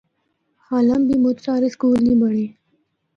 [0.67, 2.45] حالاں بھی مُچ سارے سکول نیں بنڑے۔